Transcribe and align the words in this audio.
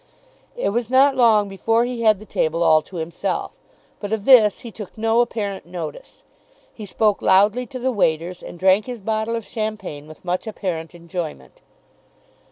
It 0.55 0.69
was 0.69 0.89
not 0.89 1.15
long 1.15 1.47
before 1.47 1.85
he 1.85 2.01
had 2.01 2.17
the 2.17 2.25
table 2.25 2.63
all 2.63 2.81
to 2.81 2.95
himself. 2.95 3.55
But 3.99 4.11
of 4.11 4.25
this 4.25 4.61
he 4.61 4.71
took 4.71 4.97
no 4.97 5.21
apparent 5.21 5.67
notice. 5.67 6.23
He 6.73 6.87
spoke 6.87 7.21
loudly 7.21 7.67
to 7.67 7.77
the 7.77 7.91
waiters 7.91 8.41
and 8.41 8.57
drank 8.57 8.87
his 8.87 8.99
bottle 8.99 9.35
of 9.35 9.45
champagne 9.45 10.07
with 10.07 10.25
much 10.25 10.47
apparent 10.47 10.95
enjoyment. 10.95 11.61